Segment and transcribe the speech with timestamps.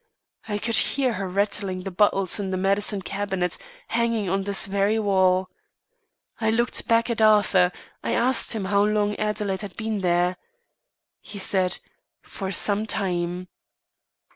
[0.47, 3.59] I could hear her rattling the bottles in the medicine cabinet
[3.89, 5.51] hanging on this very wall.
[6.41, 7.71] Looking back at Arthur,
[8.03, 10.37] I asked him how long Adelaide had been there.
[11.19, 11.77] He said,
[12.23, 13.47] 'For some time.